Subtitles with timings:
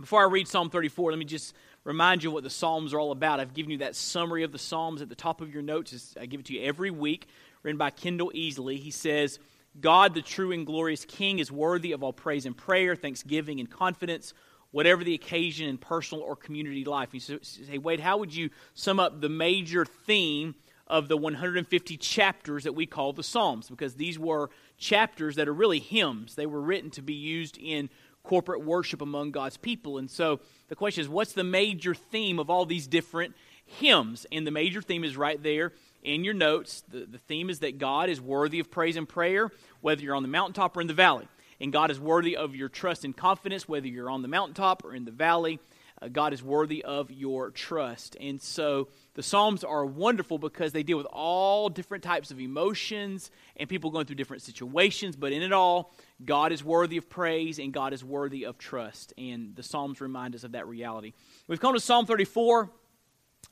[0.00, 1.54] Before I read Psalm 34, let me just
[1.84, 3.38] remind you what the Psalms are all about.
[3.38, 6.16] I've given you that summary of the Psalms at the top of your notes.
[6.18, 7.28] I give it to you every week,
[7.62, 8.78] written by Kendell Easley.
[8.78, 9.38] He says,
[9.78, 13.68] God, the true and glorious King, is worthy of all praise and prayer, thanksgiving and
[13.68, 14.32] confidence,
[14.70, 17.10] whatever the occasion in personal or community life.
[17.12, 20.54] You say, Wade, how would you sum up the major theme
[20.86, 23.68] of the 150 chapters that we call the Psalms?
[23.68, 24.48] Because these were
[24.78, 26.36] chapters that are really hymns.
[26.36, 27.90] They were written to be used in
[28.30, 29.98] corporate worship among God's people.
[29.98, 30.38] And so
[30.68, 33.34] the question is, what's the major theme of all these different
[33.66, 34.24] hymns?
[34.30, 35.72] And the major theme is right there
[36.04, 36.84] in your notes.
[36.88, 40.22] The, the theme is that God is worthy of praise and prayer, whether you're on
[40.22, 41.26] the mountaintop or in the valley.
[41.60, 44.94] And God is worthy of your trust and confidence, whether you're on the mountaintop or
[44.94, 45.58] in the valley.
[46.00, 48.16] Uh, God is worthy of your trust.
[48.20, 53.32] And so the Psalms are wonderful because they deal with all different types of emotions
[53.56, 55.16] and people going through different situations.
[55.16, 55.92] But in it all,
[56.24, 59.14] God is worthy of praise and God is worthy of trust.
[59.16, 61.12] And the Psalms remind us of that reality.
[61.48, 62.70] We've come to Psalm 34,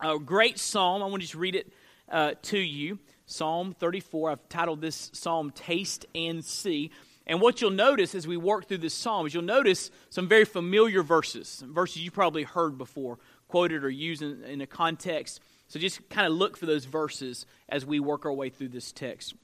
[0.00, 1.02] a great psalm.
[1.02, 1.72] I want to just read it
[2.10, 2.98] uh, to you.
[3.26, 4.30] Psalm 34.
[4.30, 6.90] I've titled this psalm Taste and See.
[7.26, 10.46] And what you'll notice as we work through this psalm is you'll notice some very
[10.46, 15.40] familiar verses, verses you probably heard before, quoted or used in, in a context.
[15.68, 18.92] So just kind of look for those verses as we work our way through this
[18.92, 19.34] text.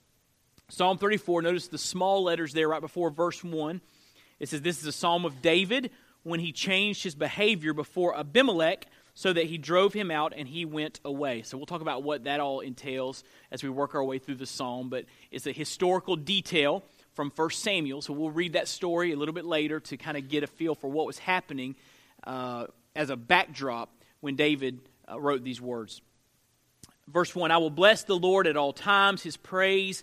[0.71, 3.81] Psalm 34, notice the small letters there right before verse 1.
[4.41, 5.91] It says, This is a psalm of David
[6.23, 10.65] when he changed his behavior before Abimelech so that he drove him out and he
[10.65, 11.43] went away.
[11.43, 14.47] So we'll talk about what that all entails as we work our way through the
[14.47, 18.03] psalm, but it's a historical detail from 1 Samuel.
[18.03, 20.75] So we'll read that story a little bit later to kind of get a feel
[20.75, 21.77] for what was happening
[22.27, 23.91] uh, as a backdrop
[24.21, 26.01] when David uh, wrote these words.
[27.07, 30.03] Verse 1 I will bless the Lord at all times, his praise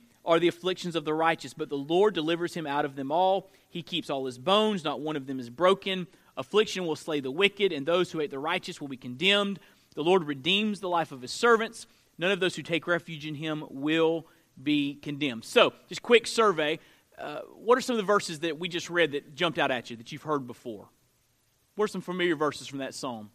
[0.23, 3.49] are the afflictions of the righteous, but the Lord delivers him out of them all.
[3.69, 6.07] He keeps all his bones, not one of them is broken.
[6.37, 9.59] Affliction will slay the wicked, and those who hate the righteous will be condemned.
[9.95, 11.87] The Lord redeems the life of his servants.
[12.17, 14.27] None of those who take refuge in him will
[14.61, 15.43] be condemned.
[15.43, 16.79] So, just quick survey.
[17.17, 19.89] Uh, what are some of the verses that we just read that jumped out at
[19.89, 20.87] you that you've heard before?
[21.75, 23.31] What are some familiar verses from that psalm?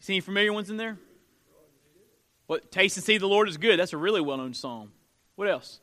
[0.00, 0.98] See any familiar ones in there?
[2.46, 3.78] What taste and see the Lord is good.
[3.78, 4.92] That's a really well known psalm.
[5.34, 5.80] What else?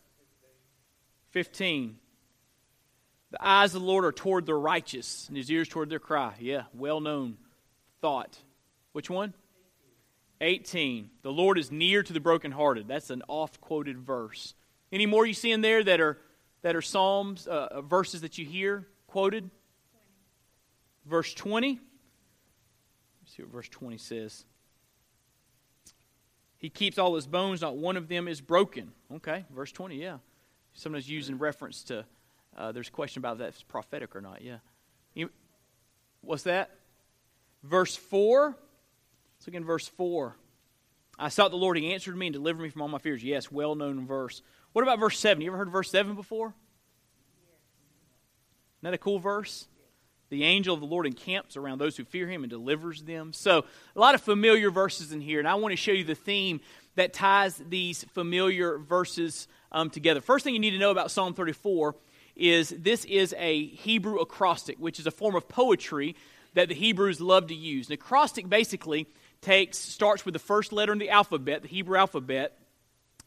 [1.32, 1.98] 15.
[3.32, 6.36] The eyes of the Lord are toward the righteous, and his ears toward their cry.
[6.40, 7.38] Yeah, well known
[8.00, 8.38] thought.
[8.92, 9.34] Which one?
[10.40, 11.10] 18.
[11.24, 12.88] The Lord is near to the brokenhearted.
[12.88, 14.54] That's an oft quoted verse.
[14.92, 16.20] Any more you see in there that are,
[16.62, 19.50] that are Psalms, uh, uh verses that you hear quoted?
[19.92, 20.06] 20.
[21.06, 21.80] Verse 20.
[23.22, 24.46] Let's see what verse 20 says.
[26.64, 28.94] He keeps all his bones, not one of them is broken.
[29.16, 30.20] Okay, verse 20, yeah.
[30.72, 32.06] Sometimes used in reference to
[32.58, 34.42] uh, there's a question about if that's prophetic or not.
[34.42, 34.60] Yeah.
[35.14, 35.30] You,
[36.22, 36.72] what's that?
[37.64, 38.56] Verse 4.
[38.56, 40.38] Let's look in verse 4.
[41.20, 43.26] I sought the Lord, He answered me and delivered me from all my fears.
[43.26, 44.42] Yes, well known verse.
[44.72, 45.42] What about verse 7?
[45.42, 46.48] You ever heard verse 7 before?
[48.78, 49.68] Isn't that a cool verse?
[50.34, 53.34] The angel of the Lord encamps around those who fear him and delivers them.
[53.34, 53.66] So,
[53.96, 56.60] a lot of familiar verses in here, and I want to show you the theme
[56.96, 60.22] that ties these familiar verses um, together.
[60.22, 61.94] First thing you need to know about Psalm 34
[62.36, 66.16] is this is a Hebrew acrostic, which is a form of poetry
[66.56, 67.90] that the Hebrews love to use.
[67.90, 69.06] An acrostic basically
[69.40, 72.58] takes starts with the first letter in the alphabet, the Hebrew alphabet,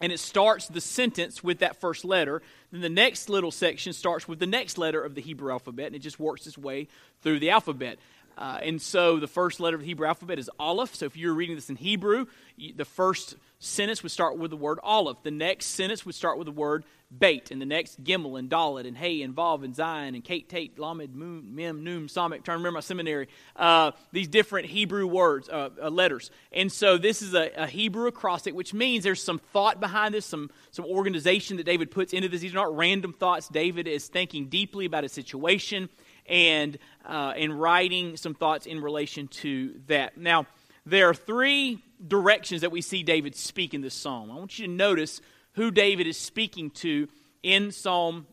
[0.00, 2.43] and it starts the sentence with that first letter.
[2.70, 5.96] Then the next little section starts with the next letter of the Hebrew alphabet, and
[5.96, 6.88] it just works its way
[7.22, 7.98] through the alphabet.
[8.38, 10.94] Uh, and so the first letter of the Hebrew alphabet is Aleph.
[10.94, 12.26] So if you're reading this in Hebrew,
[12.75, 15.22] the first sentence would start with the word Aleph.
[15.22, 16.84] The next sentence would start with the word
[17.17, 17.50] Bait.
[17.50, 20.79] And the next Gimel and Dalet and Hey and Vav and Zayin and Kate, Tate,
[20.79, 22.43] Lamed, Mem, Nun, Samekh.
[22.43, 23.29] Trying to remember my seminary.
[23.55, 26.31] Uh, these different Hebrew words, uh, uh, letters.
[26.53, 30.26] And so this is a, a, Hebrew acrostic, which means there's some thought behind this,
[30.26, 32.41] some, some organization that David puts into this.
[32.41, 33.49] These are not random thoughts.
[33.49, 35.88] David is thinking deeply about a situation
[36.29, 40.17] and, uh, and writing some thoughts in relation to that.
[40.19, 40.47] Now,
[40.85, 44.31] there are three directions that we see David speak in this psalm.
[44.31, 45.20] I want you to notice
[45.56, 47.08] who David is speaking to
[47.43, 48.26] in Psalm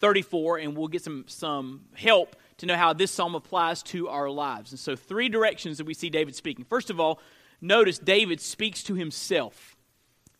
[0.00, 4.28] 34, and we'll get some, some help to know how this psalm applies to our
[4.28, 4.72] lives.
[4.72, 6.64] And so, three directions that we see David speaking.
[6.64, 7.20] First of all,
[7.60, 9.76] notice David speaks to himself.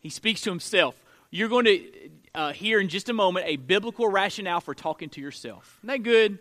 [0.01, 0.95] He speaks to himself.
[1.31, 5.21] You're going to uh, hear in just a moment a biblical rationale for talking to
[5.21, 5.79] yourself.
[5.81, 6.39] Isn't that good?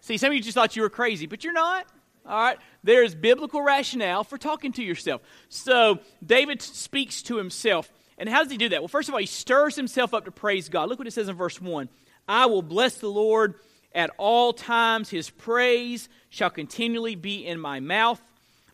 [0.00, 1.86] See, some of you just thought you were crazy, but you're not.
[2.26, 2.58] All right?
[2.84, 5.22] There's biblical rationale for talking to yourself.
[5.48, 7.90] So, David speaks to himself.
[8.20, 8.80] And how does he do that?
[8.80, 10.88] Well, first of all, he stirs himself up to praise God.
[10.88, 11.88] Look what it says in verse 1
[12.28, 13.54] I will bless the Lord
[13.92, 18.20] at all times, his praise shall continually be in my mouth.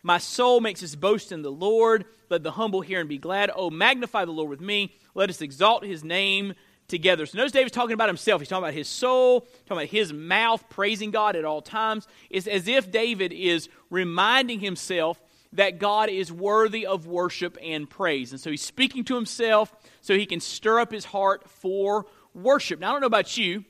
[0.03, 2.05] My soul makes its boast in the Lord.
[2.29, 3.49] Let the humble hear and be glad.
[3.55, 4.93] Oh, magnify the Lord with me.
[5.15, 6.53] Let us exalt his name
[6.87, 7.25] together.
[7.25, 8.41] So notice David's talking about himself.
[8.41, 12.07] He's talking about his soul, talking about his mouth praising God at all times.
[12.29, 15.19] It's as if David is reminding himself
[15.57, 18.31] that God is worthy of worship and praise.
[18.31, 22.05] And so he's speaking to himself so he can stir up his heart for
[22.35, 22.79] worship.
[22.79, 23.65] Now, I don't know about you,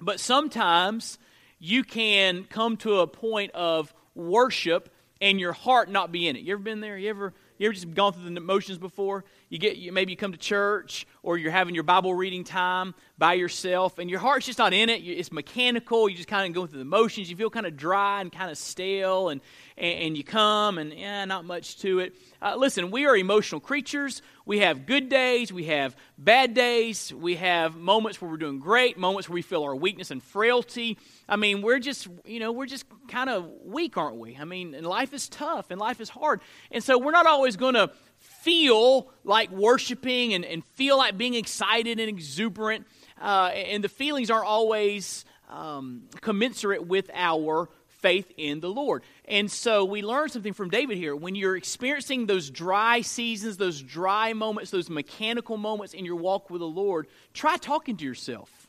[0.00, 1.18] but sometimes
[1.58, 6.42] you can come to a point of worship and your heart not be in it.
[6.42, 6.96] You ever been there?
[6.96, 9.22] You ever you ever just gone through the motions before?
[9.50, 12.94] You get you, maybe you come to church or you're having your Bible reading time
[13.18, 15.02] by yourself, and your heart's just not in it.
[15.02, 16.08] It's mechanical.
[16.08, 17.28] You just kind of go through the motions.
[17.28, 19.42] You feel kind of dry and kind of stale, and
[19.76, 22.16] and, and you come and yeah, not much to it.
[22.40, 24.22] Uh, listen, we are emotional creatures.
[24.46, 28.98] We have good days, we have bad days, we have moments where we're doing great,
[28.98, 30.98] moments where we feel our weakness and frailty.
[31.30, 34.36] I mean, we're just, you know, we're just kind of weak, aren't we?
[34.38, 36.40] I mean, and life is tough and life is hard.
[36.72, 41.34] And so we're not always going to feel like worshiping and, and feel like being
[41.34, 42.84] excited and exuberant.
[43.20, 49.04] Uh, and the feelings aren't always um, commensurate with our faith in the Lord.
[49.26, 51.14] And so we learn something from David here.
[51.14, 56.50] When you're experiencing those dry seasons, those dry moments, those mechanical moments in your walk
[56.50, 58.68] with the Lord, try talking to yourself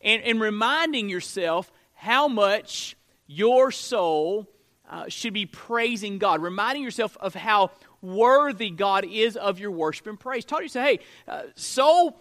[0.00, 2.96] and, and reminding yourself how much
[3.26, 4.46] your soul
[4.88, 10.06] uh, should be praising God, reminding yourself of how worthy God is of your worship
[10.06, 10.44] and praise.
[10.44, 12.20] Talk to yourself, hey, uh, soul,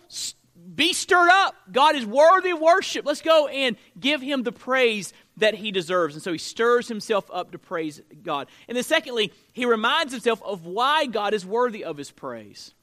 [0.73, 1.55] be stirred up.
[1.71, 3.05] God is worthy of worship.
[3.05, 6.15] Let's go and give him the praise that he deserves.
[6.15, 8.47] And so he stirs himself up to praise God.
[8.67, 12.73] And then, secondly, he reminds himself of why God is worthy of his praise.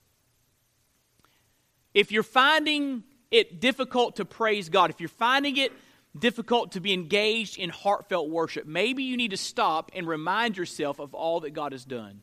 [1.94, 5.72] If you're finding it difficult to praise God, if you're finding it
[6.18, 10.98] difficult to be engaged in heartfelt worship, maybe you need to stop and remind yourself
[10.98, 12.22] of all that God has done.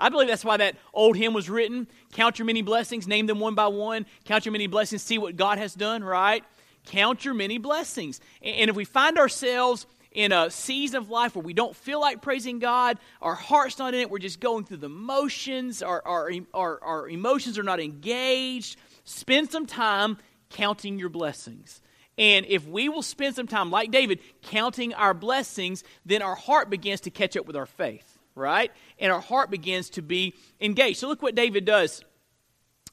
[0.00, 1.88] I believe that's why that old hymn was written.
[2.12, 4.06] Count your many blessings, name them one by one.
[4.24, 6.44] Count your many blessings, see what God has done, right?
[6.86, 8.20] Count your many blessings.
[8.40, 12.22] And if we find ourselves in a season of life where we don't feel like
[12.22, 16.30] praising God, our heart's not in it, we're just going through the motions, our, our,
[16.54, 20.16] our, our emotions are not engaged, spend some time
[20.50, 21.80] counting your blessings.
[22.18, 26.68] And if we will spend some time, like David, counting our blessings, then our heart
[26.68, 28.72] begins to catch up with our faith, right?
[28.98, 30.98] And our heart begins to be engaged.
[30.98, 32.04] So look what David does.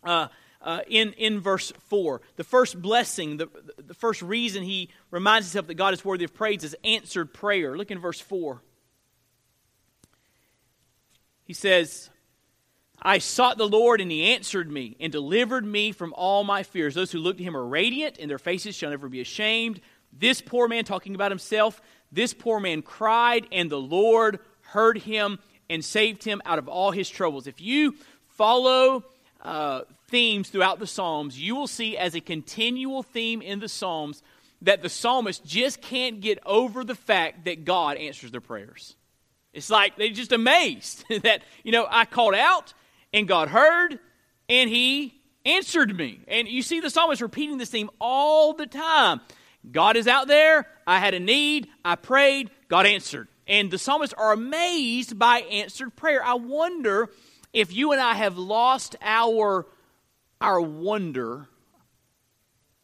[0.04, 0.28] Uh,
[0.62, 2.22] uh, in, in verse 4.
[2.38, 6.34] The first blessing, the, the first reason he reminds himself that God is worthy of
[6.34, 7.78] praise is answered prayer.
[7.78, 8.62] Look in verse 4.
[11.44, 12.10] He says,
[13.06, 16.96] I sought the Lord, and he answered me and delivered me from all my fears.
[16.96, 19.80] Those who look to him are radiant, and their faces shall never be ashamed.
[20.12, 21.80] This poor man, talking about himself,
[22.12, 25.38] this poor man cried, and the Lord heard him
[25.70, 27.46] and saved him out of all his troubles.
[27.46, 27.94] If you
[28.28, 29.04] follow
[29.40, 34.24] uh, themes throughout the Psalms, you will see as a continual theme in the Psalms
[34.64, 38.96] that the psalmist just can't get over the fact that God answers their prayers.
[39.54, 42.74] It's like they're just amazed that, you know, I called out
[43.14, 44.00] and God heard
[44.50, 46.20] and he answered me.
[46.28, 49.22] And you see the psalmist repeating this theme all the time.
[49.72, 50.68] God is out there.
[50.86, 51.68] I had a need.
[51.84, 52.52] I prayed.
[52.68, 53.28] God answered.
[53.48, 56.24] And the psalmists are amazed by answered prayer.
[56.24, 57.10] I wonder
[57.54, 59.68] if you and I have lost our,
[60.42, 61.48] our wonder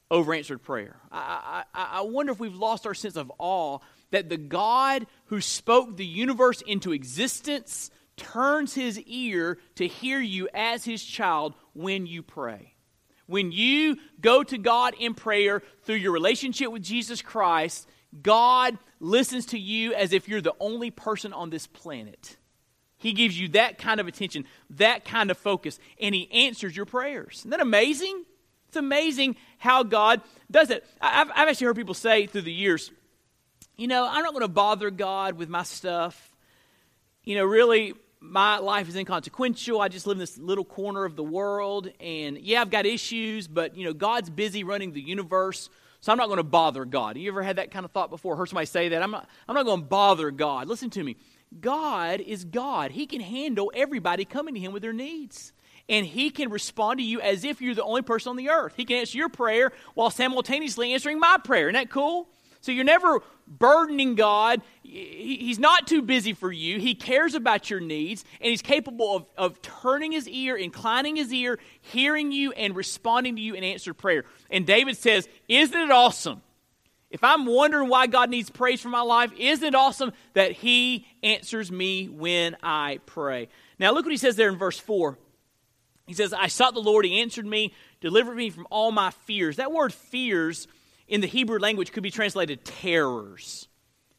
[0.10, 0.98] over answered prayer.
[1.12, 3.80] I, I, I wonder if we've lost our sense of awe
[4.12, 7.90] that the God who spoke the universe into existence
[8.22, 12.74] turns his ear to hear you as his child when you pray.
[13.26, 17.88] When you go to God in prayer through your relationship with Jesus Christ,
[18.22, 22.38] God listens to you as if you're the only person on this planet.
[22.98, 26.86] He gives you that kind of attention, that kind of focus, and He answers your
[26.86, 27.38] prayers.
[27.40, 28.26] Isn't that amazing?
[28.68, 30.86] It's amazing how God does it.
[31.02, 32.92] I've, I've actually heard people say through the years,
[33.76, 36.32] you know, I'm not going to bother God with my stuff.
[37.24, 39.82] You know, really, my life is inconsequential.
[39.82, 41.90] I just live in this little corner of the world.
[42.00, 45.70] And yeah, I've got issues, but, you know, God's busy running the universe.
[46.02, 47.18] So I'm not going to bother God.
[47.18, 48.36] You ever had that kind of thought before?
[48.36, 49.02] Heard somebody say that?
[49.02, 50.68] I'm not, I'm not going to bother God.
[50.68, 51.18] Listen to me.
[51.60, 52.92] God is God.
[52.92, 55.52] He can handle everybody coming to Him with their needs.
[55.90, 58.74] And He can respond to you as if you're the only person on the earth.
[58.78, 61.68] He can answer your prayer while simultaneously answering my prayer.
[61.70, 62.30] Isn't that cool?
[62.62, 64.62] So you're never burdening God.
[64.84, 66.80] He's not too busy for you.
[66.80, 71.34] He cares about your needs, and He's capable of, of turning His ear, inclining His
[71.34, 74.24] ear, hearing you, and responding to you in answered prayer.
[74.50, 76.42] And David says, Isn't it awesome?
[77.10, 81.06] If I'm wondering why God needs praise for my life, isn't it awesome that He
[81.24, 83.50] answers me when I pray?
[83.80, 85.18] Now, look what He says there in verse 4.
[86.08, 89.58] He says, I sought the Lord, He answered me, delivered me from all my fears.
[89.58, 90.68] That word fears
[91.12, 93.68] in the Hebrew language could be translated terrors.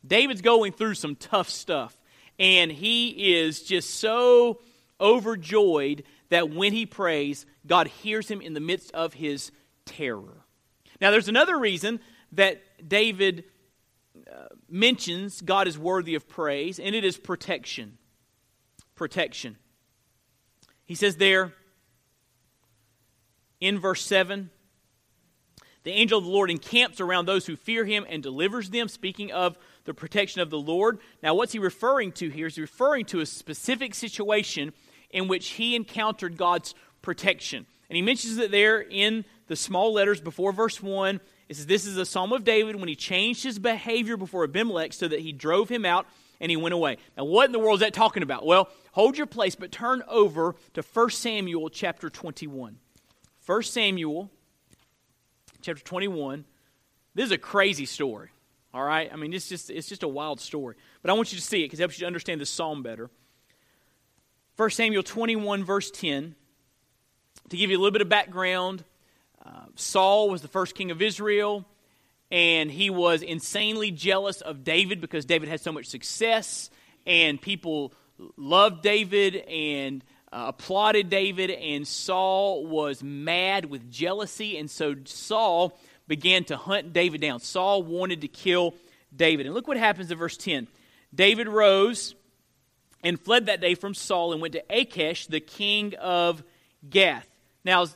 [0.07, 1.97] David's going through some tough stuff,
[2.39, 4.61] and he is just so
[5.01, 9.51] overjoyed that when he prays, God hears him in the midst of his
[9.87, 10.45] terror.
[11.01, 11.99] Now, there's another reason
[12.33, 13.45] that David
[14.31, 17.97] uh, mentions God is worthy of praise, and it is protection.
[18.97, 19.57] Protection.
[20.85, 21.55] He says there
[23.61, 24.51] in verse 7
[25.85, 28.89] the angel of the Lord encamps around those who fear him and delivers them.
[28.89, 30.99] Speaking of the protection of the Lord.
[31.23, 32.47] Now, what's he referring to here?
[32.47, 34.73] He's referring to a specific situation
[35.11, 37.67] in which he encountered God's protection.
[37.89, 41.21] And he mentions it there in the small letters before verse 1.
[41.49, 44.93] It says, This is a psalm of David when he changed his behavior before Abimelech
[44.93, 46.07] so that he drove him out
[46.41, 46.97] and he went away.
[47.17, 48.47] Now, what in the world is that talking about?
[48.47, 52.79] Well, hold your place, but turn over to 1 Samuel chapter 21.
[53.45, 54.31] 1 Samuel
[55.63, 56.45] chapter 21.
[57.15, 58.31] This is a crazy story.
[58.75, 59.11] All right?
[59.13, 60.77] I mean, it's just, it's just a wild story.
[61.03, 62.83] But I want you to see it because it helps you to understand the psalm
[62.83, 63.11] better.
[64.57, 66.35] 1 Samuel 21, verse 10.
[67.49, 68.85] To give you a little bit of background,
[69.45, 71.67] uh, Saul was the first king of Israel,
[72.31, 76.71] and he was insanely jealous of David because David had so much success,
[77.07, 77.93] and people
[78.37, 85.79] loved David and uh, applauded David, and Saul was mad with jealousy, and so Saul
[86.09, 87.41] began to hunt David down.
[87.41, 88.75] Saul wanted to kill
[89.15, 89.47] David.
[89.47, 90.69] And look what happens in verse 10.
[91.15, 92.15] David rose
[93.05, 96.43] and fled that day from Saul and went to Achish, the king of
[96.89, 97.29] Gath.
[97.65, 97.87] Now,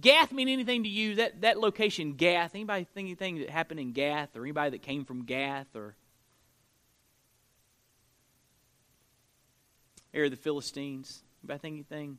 [0.00, 1.16] Gath mean anything to you?
[1.16, 5.04] That, that location, Gath, anybody think anything that happened in Gath or anybody that came
[5.04, 5.94] from Gath or
[10.12, 11.22] area of the Philistines?
[11.44, 12.18] Anybody anything?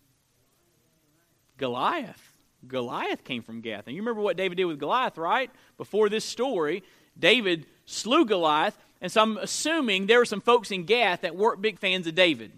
[1.57, 2.21] Goliath.
[2.67, 3.87] Goliath came from Gath.
[3.87, 5.49] And you remember what David did with Goliath, right?
[5.77, 6.83] Before this story,
[7.17, 8.77] David slew Goliath.
[9.01, 12.13] And so I'm assuming there were some folks in Gath that weren't big fans of
[12.13, 12.51] David.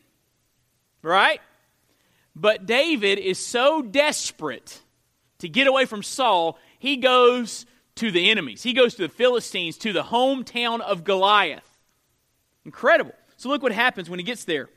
[1.01, 1.39] Right?
[2.35, 4.81] But David is so desperate
[5.39, 8.63] to get away from Saul, he goes to the enemies.
[8.63, 11.79] He goes to the Philistines, to the hometown of Goliath.
[12.65, 13.13] Incredible.
[13.37, 14.69] So look what happens when he gets there.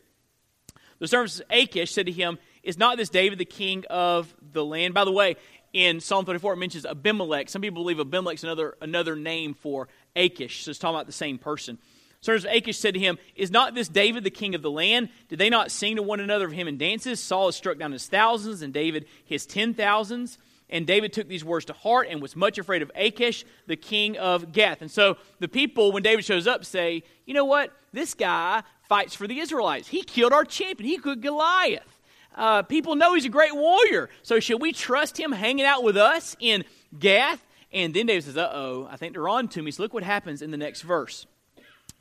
[1.01, 4.65] The servants of Achish said to him, Is not this David the king of the
[4.65, 4.95] land?
[4.95, 5.37] By the way,
[5.73, 7.49] in Psalm 34, it mentions Abimelech.
[7.49, 11.39] Some people believe Abimelech's another, another name for Achish, so it's talking about the same
[11.39, 11.79] person.
[12.21, 15.09] Servants of Achish said to him, Is not this David the king of the land?
[15.29, 17.19] Did they not sing to one another of him in dances?
[17.19, 20.39] Saul has struck down his thousands, and David his ten thousands.
[20.69, 24.17] And David took these words to heart and was much afraid of Achish, the king
[24.19, 24.83] of Gath.
[24.83, 27.73] And so the people, when David shows up, say, You know what?
[27.93, 29.87] This guy fights for the Israelites.
[29.87, 32.01] He killed our champion, he killed Goliath.
[32.35, 34.11] Uh, people know he's a great warrior.
[34.25, 36.65] So should we trust him hanging out with us in
[36.99, 37.47] Gath?
[37.73, 39.71] And then David says, Uh oh, I think they're on to me.
[39.71, 41.27] So look what happens in the next verse.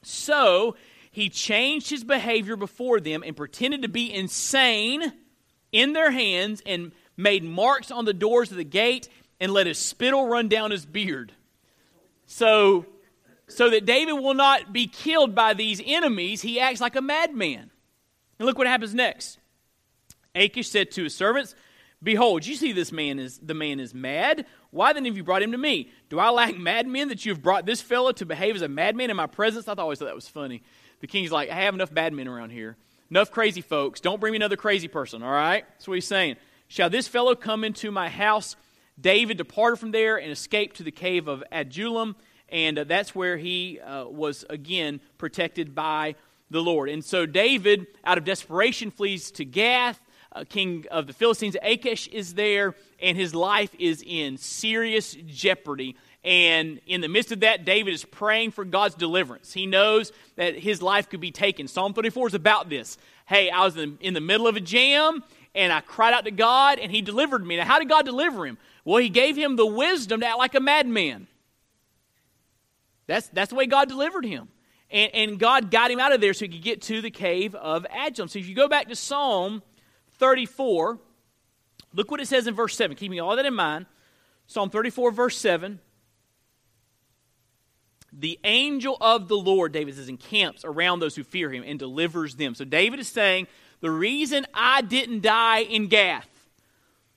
[0.01, 0.75] So
[1.12, 5.13] he changed his behavior before them and pretended to be insane
[5.72, 9.77] in their hands and made marks on the doors of the gate and let his
[9.77, 11.34] spittle run down his beard.
[12.25, 12.88] So
[13.50, 17.70] so that David will not be killed by these enemies, he acts like a madman.
[18.38, 19.39] And look what happens next.
[20.34, 21.56] Achish said to his servants,
[22.01, 24.46] Behold, you see this man is the man is mad.
[24.72, 25.91] Why then have you brought him to me?
[26.10, 29.10] Do I lack madmen that you have brought this fellow to behave as a madman
[29.10, 29.68] in my presence?
[29.68, 30.63] I always oh, thought that was funny.
[31.01, 32.77] The king's like, I have enough bad men around here.
[33.10, 34.00] Enough crazy folks.
[34.00, 35.65] Don't bring me another crazy person, all right?
[35.74, 36.38] That's what he's saying.
[36.68, 38.56] Shall this fellow come into my house?
[39.00, 42.15] David departed from there and escaped to the cave of Adullam,
[42.51, 46.15] and uh, that's where he uh, was again protected by
[46.50, 46.89] the Lord.
[46.89, 50.00] And so David, out of desperation, flees to Gath.
[50.32, 55.96] Uh, king of the Philistines, Achish, is there, and his life is in serious jeopardy.
[56.24, 59.53] And in the midst of that, David is praying for God's deliverance.
[59.53, 61.68] He knows that his life could be taken.
[61.68, 62.98] Psalm 34 is about this.
[63.25, 65.24] Hey, I was in, in the middle of a jam,
[65.56, 67.58] and I cried out to God, and he delivered me.
[67.58, 68.58] Now, how did God deliver him?
[68.86, 71.27] Well, he gave him the wisdom to act like a madman.
[73.10, 74.50] That's, that's the way God delivered him.
[74.92, 77.56] And, and God got him out of there so he could get to the cave
[77.56, 78.30] of Adullam.
[78.30, 79.63] So if you go back to Psalm
[80.20, 81.00] 34,
[81.94, 82.96] look what it says in verse 7.
[82.96, 83.88] Keeping all that in mind,
[84.46, 85.80] Psalm 34, verse 7.
[88.13, 92.36] The angel of the Lord, David says, encamps around those who fear him and delivers
[92.36, 92.54] them.
[92.54, 93.48] So David is saying,
[93.82, 96.30] The reason I didn't die in Gath,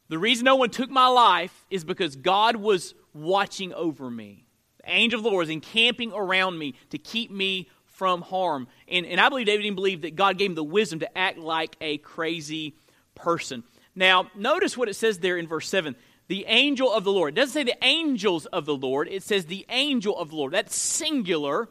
[0.08, 4.46] the reason no one took my life is because God was watching over me.
[4.84, 8.66] The angel of the Lord is encamping around me to keep me from harm.
[8.88, 11.38] And, and I believe David didn't believe that God gave him the wisdom to act
[11.38, 12.76] like a crazy
[13.14, 13.62] person.
[13.94, 15.94] Now, notice what it says there in verse 7
[16.28, 17.34] the angel of the Lord.
[17.34, 20.52] It doesn't say the angels of the Lord, it says the angel of the Lord.
[20.52, 21.68] That's singular.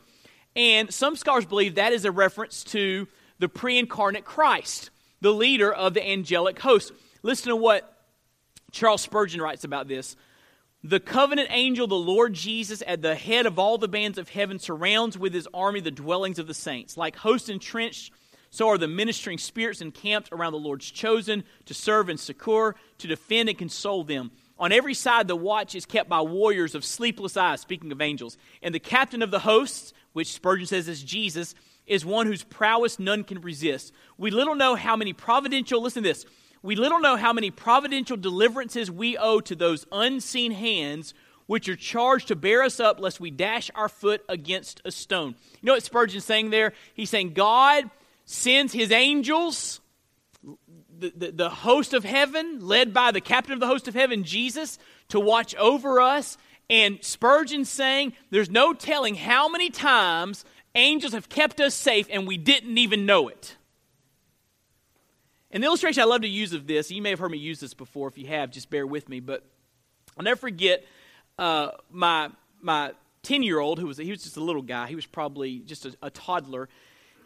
[0.55, 3.07] And some scholars believe that is a reference to
[3.39, 4.89] the pre incarnate Christ,
[5.21, 6.91] the leader of the angelic host.
[7.23, 7.97] Listen to what
[8.71, 10.15] Charles Spurgeon writes about this.
[10.83, 14.57] The covenant angel, the Lord Jesus, at the head of all the bands of heaven,
[14.57, 16.97] surrounds with his army the dwellings of the saints.
[16.97, 18.11] Like hosts entrenched
[18.53, 23.07] so are the ministering spirits encamped around the Lord's chosen to serve and succor, to
[23.07, 24.29] defend and console them.
[24.59, 28.37] On every side, the watch is kept by warriors of sleepless eyes, speaking of angels.
[28.61, 31.55] And the captain of the hosts, which Spurgeon says is Jesus,
[31.87, 33.93] is one whose prowess none can resist.
[34.17, 36.25] We little know how many providential, listen to this,
[36.63, 41.13] we little know how many providential deliverances we owe to those unseen hands
[41.47, 45.35] which are charged to bear us up lest we dash our foot against a stone.
[45.53, 46.73] You know what Spurgeon's saying there?
[46.93, 47.89] He's saying God
[48.25, 49.81] sends his angels,
[50.97, 54.23] the, the, the, host of heaven, led by the captain of the host of heaven,
[54.23, 56.37] Jesus, to watch over us.
[56.69, 62.25] And Spurgeon saying, there's no telling how many times angels have kept us safe and
[62.25, 63.57] we didn't even know it.
[65.51, 67.59] And the illustration I love to use of this, you may have heard me use
[67.59, 68.07] this before.
[68.07, 69.19] If you have, just bear with me.
[69.19, 69.43] But
[70.17, 70.85] I'll never forget
[71.37, 72.29] uh, my
[72.61, 74.87] my ten year old who was he was just a little guy.
[74.87, 76.69] He was probably just a, a toddler,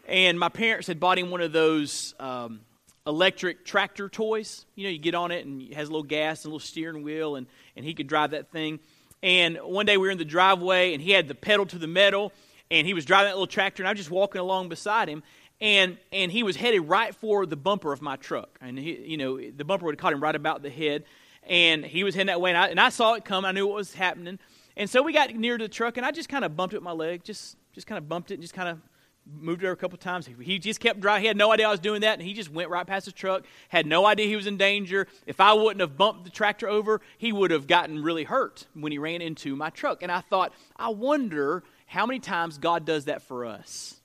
[0.08, 2.62] and my parents had bought him one of those um,
[3.06, 4.66] electric tractor toys.
[4.74, 6.66] You know, you get on it and it has a little gas and a little
[6.66, 8.80] steering wheel, and, and he could drive that thing.
[9.22, 11.86] And one day we were in the driveway, and he had the pedal to the
[11.86, 12.32] metal,
[12.70, 15.22] and he was driving that little tractor, and I was just walking along beside him,
[15.60, 19.16] and and he was headed right for the bumper of my truck, and he, you
[19.16, 21.04] know, the bumper would have caught him right about the head,
[21.42, 23.44] and he was heading that way, and I, and I saw it come.
[23.44, 24.38] I knew what was happening,
[24.76, 26.78] and so we got near to the truck, and I just kind of bumped it
[26.78, 28.80] with my leg, just just kind of bumped it, and just kind of
[29.26, 30.28] moved there a couple times.
[30.40, 31.22] He just kept driving.
[31.22, 33.12] He had no idea I was doing that, and he just went right past the
[33.12, 33.44] truck.
[33.68, 35.06] Had no idea he was in danger.
[35.26, 38.92] If I wouldn't have bumped the tractor over, he would have gotten really hurt when
[38.92, 40.02] he ran into my truck.
[40.02, 44.00] And I thought, I wonder how many times God does that for us.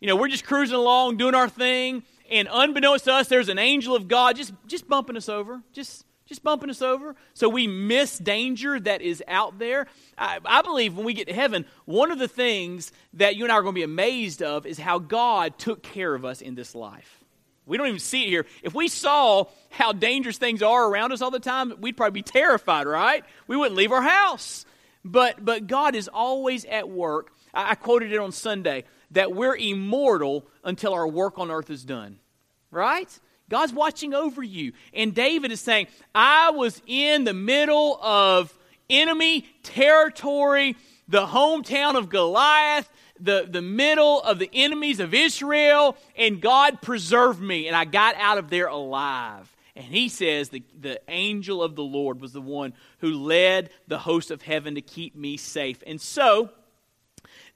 [0.00, 3.58] You know, we're just cruising along, doing our thing, and unbeknownst to us, there's an
[3.58, 7.14] angel of God just just bumping us over, just just bumping us over.
[7.34, 9.86] So we miss danger that is out there.
[10.18, 13.52] I, I, believe when we get to heaven, one of the things that you and
[13.52, 16.56] I are going to be amazed of is how God took care of us in
[16.56, 17.24] this life.
[17.64, 18.46] We don't even see it here.
[18.64, 22.22] If we saw how dangerous things are around us all the time, we'd probably be
[22.22, 23.24] terrified, right?
[23.46, 24.66] We wouldn't leave our house.
[25.04, 27.32] But, but God is always at work.
[27.54, 31.84] I, I quoted it on Sunday that we're immortal until our work on earth is
[31.84, 32.18] done,
[32.70, 33.18] right?
[33.48, 34.72] God's watching over you.
[34.92, 38.56] And David is saying, I was in the middle of
[38.90, 40.76] enemy territory,
[41.08, 42.88] the hometown of Goliath,
[43.20, 48.14] the, the middle of the enemies of Israel, and God preserved me, and I got
[48.16, 49.54] out of there alive.
[49.74, 53.98] And he says the, the angel of the Lord was the one who led the
[53.98, 55.82] host of heaven to keep me safe.
[55.86, 56.50] And so,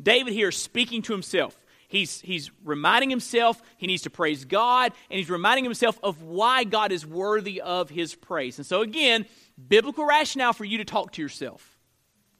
[0.02, 1.56] David here is speaking to himself.
[1.88, 6.62] He's, he's reminding himself he needs to praise God, and he's reminding himself of why
[6.62, 8.58] God is worthy of his praise.
[8.58, 9.26] And so, again,
[9.68, 11.76] biblical rationale for you to talk to yourself.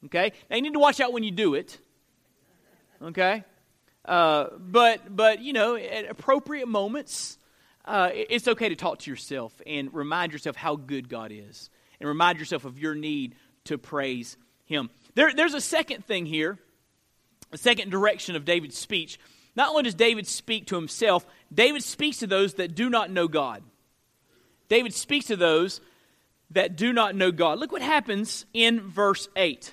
[0.06, 0.32] Okay?
[0.48, 1.78] Now, you need to watch out when you do it.
[3.02, 3.42] Okay?
[4.04, 7.36] Uh, but, but, you know, at appropriate moments,
[7.84, 12.08] uh, it's okay to talk to yourself and remind yourself how good God is and
[12.08, 14.90] remind yourself of your need to praise Him.
[15.14, 16.58] There, there's a second thing here,
[17.52, 19.18] a second direction of David's speech.
[19.56, 23.28] Not only does David speak to himself, David speaks to those that do not know
[23.28, 23.62] God.
[24.68, 25.80] David speaks to those
[26.50, 27.58] that do not know God.
[27.58, 29.72] Look what happens in verse 8.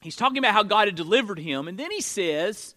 [0.00, 2.74] He's talking about how God had delivered him, and then he says,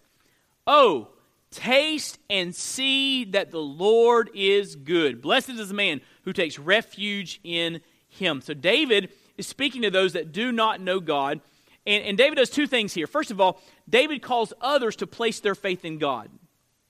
[0.68, 1.10] Oh,
[1.52, 5.22] taste and see that the Lord is good.
[5.22, 8.42] Blessed is the man who takes refuge in him.
[8.42, 11.42] So David is speaking to those that do not know God.
[11.86, 13.08] And, and David does two things here.
[13.08, 16.30] First of all, David calls others to place their faith in God.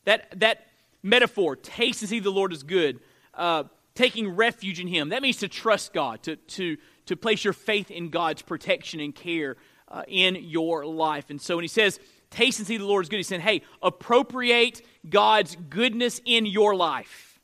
[0.06, 0.68] That, that
[1.04, 3.00] metaphor, taste and see the Lord is good,
[3.34, 7.54] uh, taking refuge in him, that means to trust God, to, to, to place your
[7.54, 9.56] faith in God's protection and care
[9.88, 11.30] uh, in your life.
[11.30, 13.62] And so when he says, taste and see the Lord is good, he's saying, hey,
[13.82, 17.40] appropriate God's goodness in your life.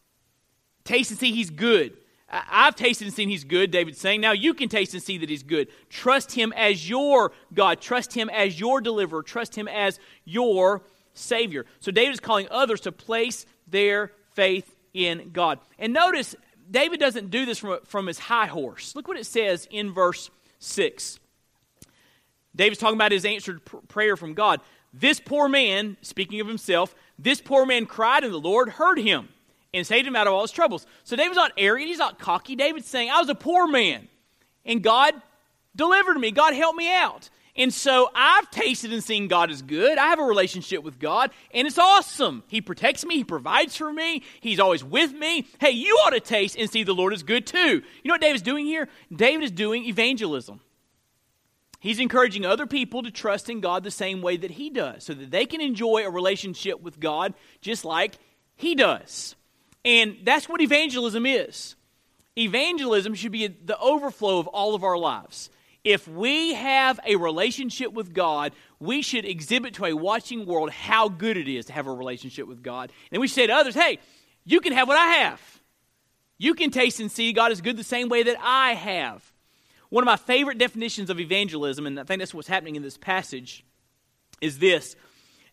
[0.83, 1.95] Taste and see he's good.
[2.31, 4.21] I've tasted and seen he's good, David's saying.
[4.21, 5.67] Now you can taste and see that he's good.
[5.89, 7.81] Trust him as your God.
[7.81, 9.21] Trust him as your deliverer.
[9.21, 10.81] Trust him as your
[11.13, 11.65] Savior.
[11.81, 15.59] So David is calling others to place their faith in God.
[15.77, 16.35] And notice,
[16.69, 18.95] David doesn't do this from, from his high horse.
[18.95, 21.19] Look what it says in verse 6.
[22.55, 24.61] David's talking about his answered pr- prayer from God.
[24.93, 29.29] This poor man, speaking of himself, this poor man cried, and the Lord heard him
[29.73, 30.85] and saved him out of all his troubles.
[31.03, 32.55] So David's not arrogant, he's not cocky.
[32.55, 34.07] David's saying, I was a poor man,
[34.65, 35.13] and God
[35.75, 37.29] delivered me, God helped me out.
[37.55, 39.97] And so I've tasted and seen God is good.
[39.97, 42.43] I have a relationship with God, and it's awesome.
[42.47, 45.47] He protects me, He provides for me, He's always with me.
[45.59, 47.57] Hey, you ought to taste and see the Lord is good too.
[48.03, 48.87] You know what David's doing here?
[49.13, 50.61] David is doing evangelism.
[51.81, 55.13] He's encouraging other people to trust in God the same way that he does, so
[55.13, 58.17] that they can enjoy a relationship with God just like
[58.55, 59.35] he does.
[59.83, 61.75] And that's what evangelism is.
[62.37, 65.49] Evangelism should be the overflow of all of our lives.
[65.83, 71.09] If we have a relationship with God, we should exhibit to a watching world how
[71.09, 72.91] good it is to have a relationship with God.
[73.11, 73.99] And we say to others, hey,
[74.45, 75.41] you can have what I have.
[76.37, 79.33] You can taste and see God is good the same way that I have.
[79.89, 82.97] One of my favorite definitions of evangelism, and I think that's what's happening in this
[82.97, 83.65] passage,
[84.39, 84.95] is this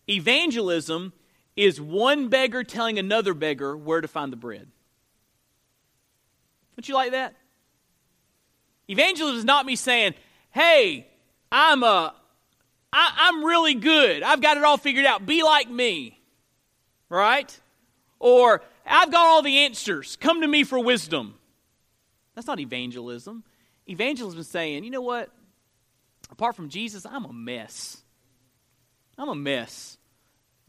[0.09, 1.13] Evangelism
[1.55, 4.67] is one beggar telling another beggar where to find the bread.
[6.75, 7.35] Don't you like that?
[8.87, 10.13] Evangelism is not me saying,
[10.51, 11.07] hey,
[11.51, 12.13] I'm a
[12.91, 14.23] I, I'm really good.
[14.23, 15.25] I've got it all figured out.
[15.25, 16.19] Be like me.
[17.07, 17.59] Right?
[18.19, 20.15] Or I've got all the answers.
[20.15, 21.35] Come to me for wisdom.
[22.33, 23.43] That's not evangelism.
[23.87, 25.29] Evangelism is saying, you know what?
[26.31, 28.01] Apart from Jesus, I'm a mess.
[29.17, 29.98] I'm a mess.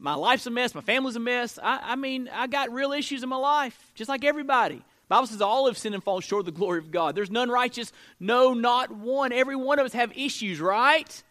[0.01, 0.73] My life's a mess.
[0.73, 1.59] My family's a mess.
[1.61, 4.81] I, I mean, I got real issues in my life, just like everybody.
[5.07, 7.13] Bible says all have sinned and fall short of the glory of God.
[7.15, 9.31] There's none righteous, no, not one.
[9.31, 11.23] Every one of us have issues, right?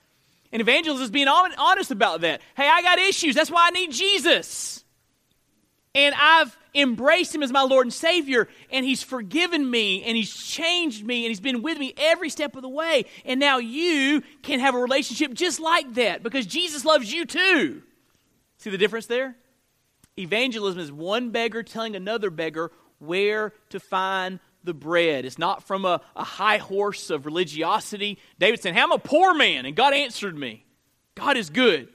[0.53, 2.43] And evangelism is being honest about that.
[2.57, 3.35] Hey, I got issues.
[3.35, 4.85] That's why I need Jesus.
[5.93, 10.33] And I've embraced him as my Lord and Savior, and he's forgiven me, and he's
[10.33, 13.07] changed me, and he's been with me every step of the way.
[13.25, 17.83] And now you can have a relationship just like that because Jesus loves you too.
[18.61, 19.37] See the difference there?
[20.19, 25.25] Evangelism is one beggar telling another beggar where to find the bread.
[25.25, 28.19] It's not from a, a high horse of religiosity.
[28.39, 30.67] David said, hey, I'm a poor man, and God answered me.
[31.15, 31.89] God is good.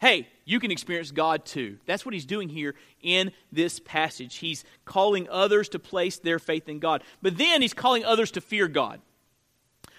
[0.00, 1.78] Hey, you can experience God too.
[1.86, 4.36] That's what he's doing here in this passage.
[4.36, 7.04] He's calling others to place their faith in God.
[7.22, 9.00] But then he's calling others to fear God.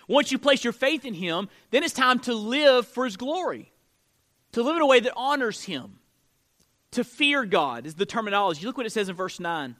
[0.10, 3.72] Once you place your faith in him, then it's time to live for his glory,
[4.52, 5.99] to live in a way that honors him.
[6.92, 8.66] To fear God is the terminology.
[8.66, 9.76] Look what it says in verse 9.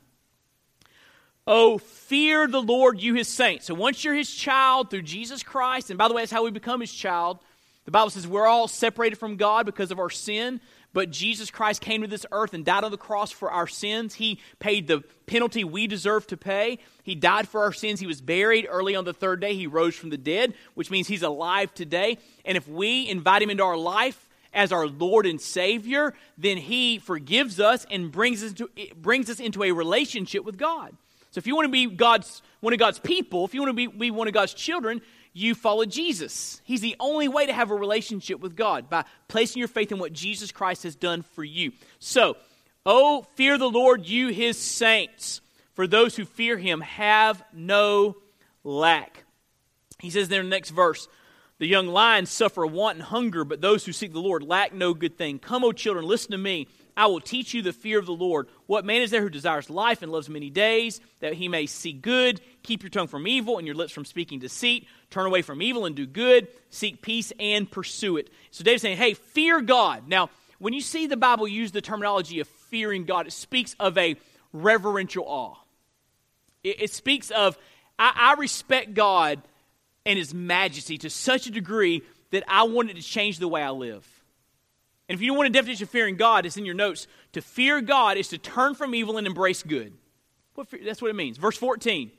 [1.48, 3.66] Oh, fear the Lord, you his saints.
[3.66, 6.52] So once you're his child through Jesus Christ, and by the way, that's how we
[6.52, 7.40] become his child.
[7.86, 10.62] The Bible says we're all separated from God because of our sin,
[10.94, 14.14] but Jesus Christ came to this earth and died on the cross for our sins.
[14.14, 16.78] He paid the penalty we deserve to pay.
[17.02, 18.00] He died for our sins.
[18.00, 19.56] He was buried early on the third day.
[19.56, 22.20] He rose from the dead, which means he's alive today.
[22.46, 27.00] And if we invite him into our life, as our Lord and Savior, then He
[27.00, 30.96] forgives us and brings us, to, brings us into a relationship with God.
[31.32, 33.74] So if you want to be God's, one of God's people, if you want to
[33.74, 35.02] be, be one of God's children,
[35.34, 36.62] you follow Jesus.
[36.64, 40.00] He's the only way to have a relationship with God by placing your faith in
[40.00, 41.72] what Jesus Christ has done for you.
[42.00, 42.38] So,
[42.86, 45.42] oh, fear the Lord, you his saints,
[45.74, 48.18] for those who fear him have no
[48.64, 49.24] lack.
[50.00, 51.08] He says there in the next verse,
[51.60, 54.94] the young lions suffer want and hunger, but those who seek the Lord lack no
[54.94, 55.40] good thing.
[55.40, 56.68] Come, O children, listen to me.
[56.96, 58.48] I will teach you the fear of the Lord.
[58.66, 61.94] What man is there who desires life and loves many days, that he may see
[61.94, 62.42] good?
[62.64, 64.88] Keep your tongue from evil and your lips from speaking deceit.
[65.10, 66.48] Turn away from evil and do good.
[66.70, 68.30] Seek peace and pursue it.
[68.52, 70.08] So David's saying, hey, fear God.
[70.08, 73.98] Now, when you see the Bible use the terminology of fearing God, it speaks of
[73.98, 74.18] a
[74.52, 75.56] reverential awe.
[76.64, 77.58] It, it speaks of,
[77.98, 79.42] I, I respect God
[80.10, 83.70] and His majesty to such a degree that I wanted to change the way I
[83.70, 84.08] live.
[85.08, 87.06] And if you want a definition of fearing God, it's in your notes.
[87.34, 89.94] To fear God is to turn from evil and embrace good.
[90.84, 91.38] That's what it means.
[91.38, 92.12] Verse 14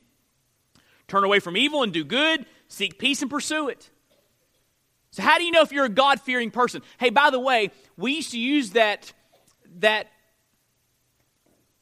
[1.09, 3.91] Turn away from evil and do good, seek peace and pursue it.
[5.11, 6.83] So, how do you know if you're a God fearing person?
[6.99, 9.13] Hey, by the way, we used to use that,
[9.81, 10.07] that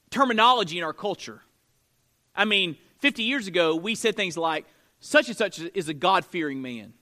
[0.09, 1.43] terminology in our culture.
[2.35, 4.65] I mean, 50 years ago, we said things like,
[5.01, 6.93] such and such is a God fearing man.